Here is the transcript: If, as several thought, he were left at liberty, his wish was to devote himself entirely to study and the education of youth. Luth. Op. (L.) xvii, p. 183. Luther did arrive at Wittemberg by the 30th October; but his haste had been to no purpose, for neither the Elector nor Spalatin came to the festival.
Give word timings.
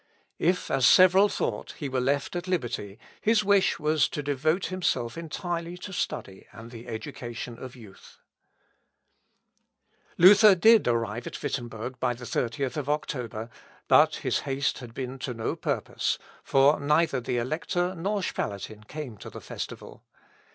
If, 0.39 0.71
as 0.71 0.87
several 0.87 1.29
thought, 1.29 1.73
he 1.73 1.87
were 1.87 2.01
left 2.01 2.35
at 2.35 2.47
liberty, 2.47 2.97
his 3.21 3.43
wish 3.43 3.77
was 3.77 4.09
to 4.09 4.23
devote 4.23 4.65
himself 4.73 5.15
entirely 5.15 5.77
to 5.77 5.93
study 5.93 6.47
and 6.51 6.71
the 6.71 6.87
education 6.87 7.59
of 7.63 7.75
youth. 7.75 8.17
Luth. 10.17 10.43
Op. 10.43 10.55
(L.) 10.55 10.55
xvii, 10.55 10.59
p. 10.59 10.67
183. 10.79 10.79
Luther 10.79 10.79
did 10.79 10.87
arrive 10.91 11.27
at 11.27 11.43
Wittemberg 11.43 11.99
by 11.99 12.15
the 12.15 12.25
30th 12.25 12.87
October; 12.89 13.51
but 13.87 14.15
his 14.15 14.39
haste 14.39 14.79
had 14.79 14.95
been 14.95 15.19
to 15.19 15.35
no 15.35 15.55
purpose, 15.55 16.17
for 16.43 16.79
neither 16.79 17.21
the 17.21 17.37
Elector 17.37 17.93
nor 17.93 18.23
Spalatin 18.23 18.83
came 18.85 19.17
to 19.19 19.29
the 19.29 19.39
festival. 19.39 20.03